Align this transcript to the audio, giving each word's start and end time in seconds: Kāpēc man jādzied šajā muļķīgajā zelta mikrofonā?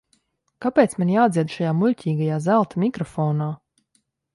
Kāpēc 0.65 0.95
man 1.01 1.11
jādzied 1.17 1.55
šajā 1.57 1.75
muļķīgajā 1.83 2.43
zelta 2.49 2.87
mikrofonā? 2.89 3.57